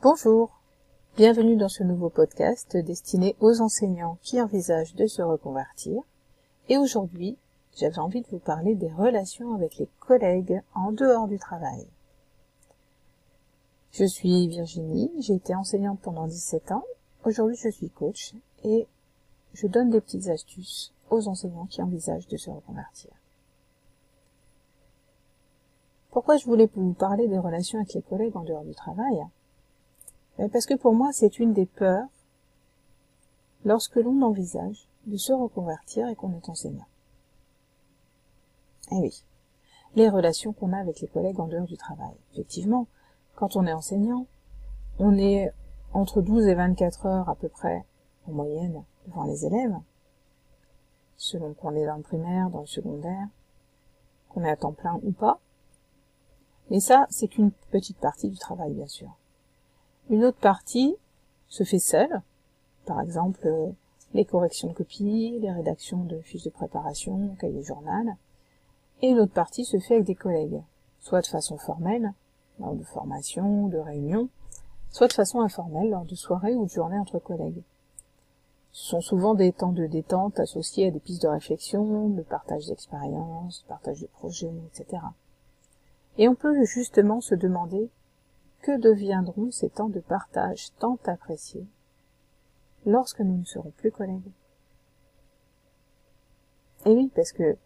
Bonjour, 0.00 0.60
bienvenue 1.16 1.56
dans 1.56 1.68
ce 1.68 1.82
nouveau 1.82 2.08
podcast 2.08 2.76
destiné 2.76 3.34
aux 3.40 3.60
enseignants 3.60 4.16
qui 4.22 4.40
envisagent 4.40 4.94
de 4.94 5.08
se 5.08 5.22
reconvertir. 5.22 6.00
Et 6.68 6.78
aujourd'hui, 6.78 7.36
j'avais 7.76 7.98
envie 7.98 8.22
de 8.22 8.28
vous 8.28 8.38
parler 8.38 8.76
des 8.76 8.92
relations 8.92 9.56
avec 9.56 9.76
les 9.76 9.88
collègues 9.98 10.62
en 10.76 10.92
dehors 10.92 11.26
du 11.26 11.40
travail. 11.40 11.84
Je 13.90 14.04
suis 14.04 14.46
Virginie, 14.46 15.10
j'ai 15.18 15.34
été 15.34 15.56
enseignante 15.56 15.98
pendant 16.00 16.28
17 16.28 16.70
ans. 16.70 16.84
Aujourd'hui, 17.24 17.56
je 17.56 17.68
suis 17.68 17.90
coach 17.90 18.34
et 18.62 18.86
je 19.52 19.66
donne 19.66 19.90
des 19.90 20.00
petites 20.00 20.28
astuces 20.28 20.94
aux 21.10 21.26
enseignants 21.26 21.66
qui 21.66 21.82
envisagent 21.82 22.28
de 22.28 22.36
se 22.36 22.50
reconvertir. 22.50 23.10
Pourquoi 26.12 26.36
je 26.36 26.44
voulais 26.44 26.70
vous 26.72 26.92
parler 26.92 27.26
des 27.26 27.38
relations 27.38 27.80
avec 27.80 27.94
les 27.94 28.02
collègues 28.02 28.36
en 28.36 28.44
dehors 28.44 28.64
du 28.64 28.76
travail? 28.76 29.26
Parce 30.46 30.66
que 30.66 30.74
pour 30.74 30.94
moi, 30.94 31.10
c'est 31.12 31.40
une 31.40 31.52
des 31.52 31.66
peurs 31.66 32.06
lorsque 33.64 33.96
l'on 33.96 34.22
envisage 34.22 34.88
de 35.06 35.16
se 35.16 35.32
reconvertir 35.32 36.08
et 36.08 36.14
qu'on 36.14 36.32
est 36.32 36.48
enseignant. 36.48 36.86
Eh 38.92 38.96
oui, 38.96 39.24
les 39.96 40.08
relations 40.08 40.52
qu'on 40.52 40.72
a 40.72 40.78
avec 40.78 41.00
les 41.00 41.08
collègues 41.08 41.40
en 41.40 41.48
dehors 41.48 41.66
du 41.66 41.76
travail. 41.76 42.14
Effectivement, 42.32 42.86
quand 43.34 43.56
on 43.56 43.66
est 43.66 43.72
enseignant, 43.72 44.26
on 44.98 45.16
est 45.16 45.52
entre 45.92 46.22
12 46.22 46.46
et 46.46 46.54
24 46.54 47.06
heures 47.06 47.28
à 47.28 47.34
peu 47.34 47.48
près, 47.48 47.84
en 48.28 48.32
moyenne, 48.32 48.84
devant 49.06 49.24
les 49.24 49.44
élèves, 49.44 49.76
selon 51.16 51.54
qu'on 51.54 51.74
est 51.74 51.86
dans 51.86 51.96
le 51.96 52.02
primaire, 52.02 52.50
dans 52.50 52.60
le 52.60 52.66
secondaire, 52.66 53.26
qu'on 54.28 54.44
est 54.44 54.50
à 54.50 54.56
temps 54.56 54.72
plein 54.72 55.00
ou 55.02 55.12
pas. 55.12 55.40
Mais 56.70 56.80
ça, 56.80 57.06
c'est 57.10 57.28
qu'une 57.28 57.50
petite 57.70 57.98
partie 57.98 58.28
du 58.28 58.38
travail, 58.38 58.72
bien 58.72 58.86
sûr. 58.86 59.10
Une 60.10 60.24
autre 60.24 60.38
partie 60.38 60.96
se 61.48 61.64
fait 61.64 61.78
seule, 61.78 62.22
par 62.86 63.02
exemple 63.02 63.46
euh, 63.46 63.70
les 64.14 64.24
corrections 64.24 64.68
de 64.68 64.72
copies, 64.72 65.38
les 65.38 65.52
rédactions 65.52 66.02
de 66.04 66.18
fiches 66.20 66.44
de 66.44 66.50
préparation, 66.50 67.36
cahiers 67.38 67.62
journal, 67.62 68.16
et 69.02 69.08
une 69.08 69.20
autre 69.20 69.34
partie 69.34 69.66
se 69.66 69.78
fait 69.78 69.96
avec 69.96 70.06
des 70.06 70.14
collègues, 70.14 70.62
soit 71.00 71.20
de 71.20 71.26
façon 71.26 71.58
formelle, 71.58 72.14
lors 72.58 72.74
de 72.74 72.84
formations, 72.84 73.68
de 73.68 73.76
réunions, 73.76 74.30
soit 74.90 75.08
de 75.08 75.12
façon 75.12 75.40
informelle, 75.40 75.90
lors 75.90 76.06
de 76.06 76.14
soirées 76.14 76.54
ou 76.54 76.64
de 76.64 76.70
journées 76.70 76.98
entre 76.98 77.18
collègues. 77.18 77.62
Ce 78.72 78.90
sont 78.90 79.00
souvent 79.02 79.34
des 79.34 79.52
temps 79.52 79.72
de 79.72 79.86
détente 79.86 80.40
associés 80.40 80.88
à 80.88 80.90
des 80.90 81.00
pistes 81.00 81.22
de 81.22 81.28
réflexion, 81.28 82.08
de 82.08 82.22
partage 82.22 82.66
d'expériences, 82.66 83.62
de 83.62 83.68
partage 83.68 84.00
de 84.00 84.06
projets, 84.06 84.52
etc. 84.72 85.02
Et 86.16 86.28
on 86.28 86.34
peut 86.34 86.64
justement 86.64 87.20
se 87.20 87.34
demander 87.34 87.90
que 88.62 88.78
deviendront 88.78 89.50
ces 89.50 89.70
temps 89.70 89.88
de 89.88 90.00
partage 90.00 90.72
tant 90.78 90.98
appréciés 91.06 91.66
lorsque 92.86 93.20
nous 93.20 93.38
ne 93.38 93.44
serons 93.44 93.70
plus 93.70 93.90
collègues? 93.90 94.30
Et 96.86 96.90
oui, 96.90 97.10
parce 97.14 97.32
que 97.32 97.56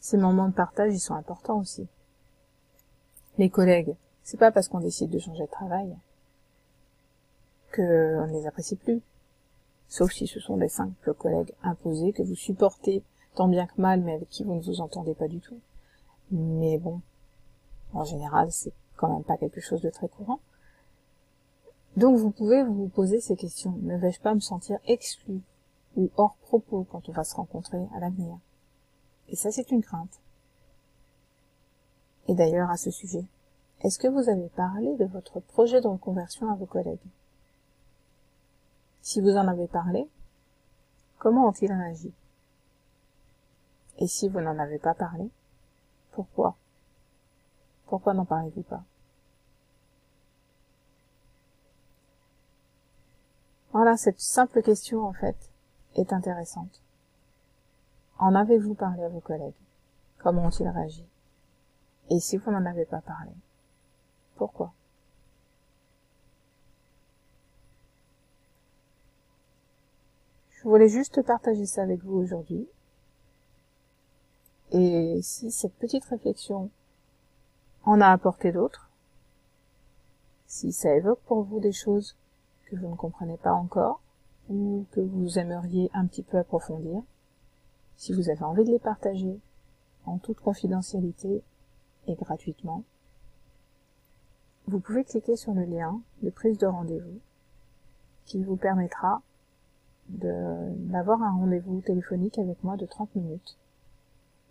ces 0.00 0.16
moments 0.16 0.48
de 0.48 0.54
partage, 0.54 0.92
ils 0.94 1.00
sont 1.00 1.14
importants 1.14 1.60
aussi. 1.60 1.86
Les 3.38 3.50
collègues, 3.50 3.94
c'est 4.22 4.36
pas 4.38 4.52
parce 4.52 4.68
qu'on 4.68 4.80
décide 4.80 5.10
de 5.10 5.18
changer 5.18 5.44
de 5.44 5.50
travail 5.50 5.96
qu'on 7.74 8.26
ne 8.26 8.32
les 8.32 8.46
apprécie 8.46 8.76
plus. 8.76 9.00
Sauf 9.88 10.12
si 10.12 10.26
ce 10.26 10.40
sont 10.40 10.56
des 10.56 10.68
simples 10.68 11.14
collègues 11.14 11.52
imposés 11.62 12.12
que 12.12 12.22
vous 12.22 12.34
supportez 12.34 13.02
tant 13.34 13.48
bien 13.48 13.66
que 13.66 13.80
mal, 13.80 14.00
mais 14.00 14.14
avec 14.14 14.28
qui 14.28 14.44
vous 14.44 14.54
ne 14.54 14.60
vous 14.60 14.80
entendez 14.80 15.14
pas 15.14 15.28
du 15.28 15.40
tout. 15.40 15.60
Mais 16.30 16.78
bon, 16.78 17.00
en 17.92 18.04
général, 18.04 18.50
c'est 18.52 18.72
quand 19.02 19.12
même 19.12 19.24
pas 19.24 19.36
quelque 19.36 19.60
chose 19.60 19.82
de 19.82 19.90
très 19.90 20.08
courant. 20.08 20.38
Donc 21.96 22.16
vous 22.16 22.30
pouvez 22.30 22.62
vous 22.62 22.86
poser 22.86 23.20
ces 23.20 23.34
questions. 23.34 23.76
Ne 23.82 23.98
vais-je 23.98 24.20
pas 24.20 24.32
me 24.32 24.40
sentir 24.40 24.78
exclu 24.86 25.40
ou 25.96 26.08
hors 26.16 26.36
propos 26.36 26.86
quand 26.88 27.08
on 27.08 27.12
va 27.12 27.24
se 27.24 27.34
rencontrer 27.34 27.84
à 27.96 27.98
l'avenir? 27.98 28.38
Et 29.28 29.34
ça, 29.34 29.50
c'est 29.50 29.72
une 29.72 29.82
crainte. 29.82 30.20
Et 32.28 32.34
d'ailleurs, 32.36 32.70
à 32.70 32.76
ce 32.76 32.92
sujet, 32.92 33.24
est-ce 33.80 33.98
que 33.98 34.06
vous 34.06 34.28
avez 34.28 34.48
parlé 34.50 34.96
de 34.96 35.04
votre 35.04 35.40
projet 35.40 35.80
de 35.80 35.88
reconversion 35.88 36.48
à 36.48 36.54
vos 36.54 36.66
collègues? 36.66 37.10
Si 39.00 39.20
vous 39.20 39.36
en 39.36 39.48
avez 39.48 39.66
parlé, 39.66 40.08
comment 41.18 41.48
ont-ils 41.48 41.72
réagi? 41.72 42.12
Et 43.98 44.06
si 44.06 44.28
vous 44.28 44.40
n'en 44.40 44.60
avez 44.60 44.78
pas 44.78 44.94
parlé, 44.94 45.28
pourquoi? 46.12 46.54
Pourquoi 47.86 48.14
n'en 48.14 48.24
parlez-vous 48.24 48.62
pas? 48.62 48.84
Voilà, 53.72 53.96
cette 53.96 54.20
simple 54.20 54.62
question, 54.62 55.02
en 55.06 55.14
fait, 55.14 55.50
est 55.94 56.12
intéressante. 56.12 56.82
En 58.18 58.34
avez-vous 58.34 58.74
parlé 58.74 59.02
à 59.02 59.08
vos 59.08 59.20
collègues? 59.20 59.54
Comment 60.18 60.46
ont-ils 60.46 60.68
réagi? 60.68 61.06
Et 62.10 62.20
si 62.20 62.36
vous 62.36 62.50
n'en 62.50 62.66
avez 62.66 62.84
pas 62.84 63.00
parlé 63.00 63.32
Pourquoi? 64.36 64.74
Je 70.50 70.68
voulais 70.68 70.88
juste 70.88 71.22
partager 71.22 71.66
ça 71.66 71.82
avec 71.82 72.04
vous 72.04 72.18
aujourd'hui. 72.18 72.68
Et 74.70 75.20
si 75.22 75.50
cette 75.50 75.74
petite 75.74 76.04
réflexion 76.04 76.70
en 77.84 78.00
a 78.00 78.08
apporté 78.08 78.52
d'autres, 78.52 78.90
si 80.46 80.72
ça 80.72 80.94
évoque 80.94 81.20
pour 81.20 81.42
vous 81.42 81.58
des 81.58 81.72
choses 81.72 82.16
que 82.72 82.80
vous 82.80 82.88
ne 82.88 82.96
comprenez 82.96 83.36
pas 83.36 83.52
encore, 83.52 84.00
ou 84.48 84.86
que 84.92 85.00
vous 85.00 85.38
aimeriez 85.38 85.90
un 85.92 86.06
petit 86.06 86.22
peu 86.22 86.38
approfondir, 86.38 87.02
si 87.96 88.12
vous 88.12 88.30
avez 88.30 88.42
envie 88.42 88.64
de 88.64 88.70
les 88.70 88.78
partager 88.78 89.38
en 90.06 90.18
toute 90.18 90.40
confidentialité 90.40 91.42
et 92.06 92.14
gratuitement, 92.14 92.82
vous 94.66 94.80
pouvez 94.80 95.04
cliquer 95.04 95.36
sur 95.36 95.52
le 95.52 95.64
lien 95.64 96.00
de 96.22 96.30
prise 96.30 96.58
de 96.58 96.66
rendez-vous 96.66 97.20
qui 98.24 98.42
vous 98.42 98.56
permettra 98.56 99.20
d'avoir 100.08 101.22
un 101.22 101.32
rendez-vous 101.32 101.80
téléphonique 101.80 102.38
avec 102.38 102.62
moi 102.64 102.76
de 102.76 102.86
30 102.86 103.14
minutes 103.16 103.58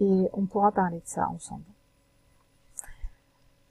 et 0.00 0.28
on 0.32 0.46
pourra 0.46 0.72
parler 0.72 0.98
de 0.98 1.06
ça 1.06 1.28
ensemble. 1.28 1.64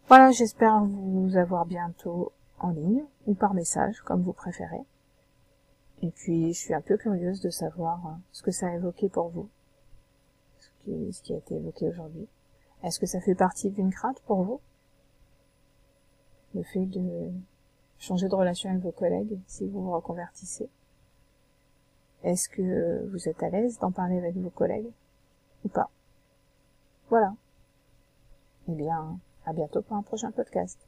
Voilà, 0.07 0.31
j'espère 0.31 0.83
vous 0.83 1.35
avoir 1.35 1.65
bientôt 1.65 2.31
en 2.59 2.69
ligne 2.69 3.03
ou 3.25 3.33
par 3.33 3.53
message, 3.53 4.01
comme 4.01 4.21
vous 4.21 4.33
préférez. 4.33 4.83
Et 6.01 6.11
puis, 6.11 6.53
je 6.53 6.59
suis 6.59 6.73
un 6.73 6.81
peu 6.81 6.97
curieuse 6.97 7.41
de 7.41 7.49
savoir 7.49 8.05
euh, 8.05 8.11
ce 8.31 8.43
que 8.43 8.51
ça 8.51 8.67
a 8.67 8.75
évoqué 8.75 9.09
pour 9.09 9.29
vous, 9.29 9.49
ce 10.57 10.69
qui, 10.83 11.13
ce 11.13 11.21
qui 11.21 11.33
a 11.33 11.37
été 11.37 11.55
évoqué 11.55 11.87
aujourd'hui. 11.87 12.27
Est-ce 12.83 12.99
que 12.99 13.05
ça 13.05 13.21
fait 13.21 13.35
partie 13.35 13.69
d'une 13.69 13.91
crainte 13.91 14.19
pour 14.21 14.43
vous? 14.43 14.59
Le 16.53 16.63
fait 16.63 16.85
de 16.85 17.31
changer 17.97 18.27
de 18.27 18.35
relation 18.35 18.69
avec 18.69 18.83
vos 18.83 18.91
collègues 18.91 19.39
si 19.47 19.67
vous 19.67 19.83
vous 19.83 19.91
reconvertissez 19.91 20.69
Est-ce 22.23 22.49
que 22.49 23.05
vous 23.09 23.27
êtes 23.27 23.41
à 23.41 23.49
l'aise 23.49 23.79
d'en 23.79 23.91
parler 23.91 24.17
avec 24.17 24.35
vos 24.35 24.49
collègues? 24.49 24.91
Ou 25.63 25.69
pas? 25.69 25.89
Voilà. 27.09 27.33
Eh 28.67 28.73
bien, 28.73 29.19
à 29.45 29.53
bientôt 29.53 29.81
pour 29.81 29.97
un 29.97 30.01
prochain 30.01 30.31
podcast. 30.31 30.79